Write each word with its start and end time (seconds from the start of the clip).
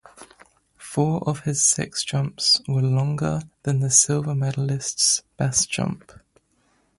Four 0.79 1.21
of 1.29 1.41
his 1.41 1.63
six 1.63 2.03
jumps 2.03 2.59
were 2.67 2.81
longer 2.81 3.41
than 3.61 3.81
the 3.81 3.91
silver 3.91 4.33
medalist's 4.33 5.21
best 5.37 5.69
jump. 5.69 6.11